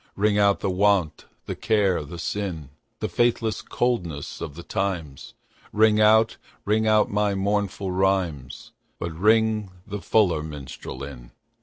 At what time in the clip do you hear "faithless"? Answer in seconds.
3.07-3.61